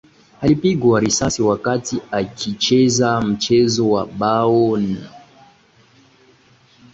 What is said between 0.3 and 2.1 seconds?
Alipigwa risasi wakati